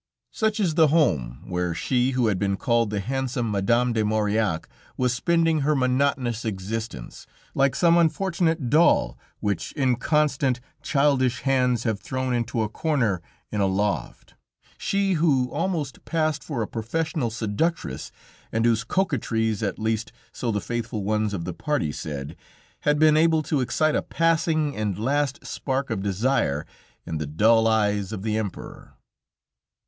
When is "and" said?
18.51-18.65, 24.75-24.97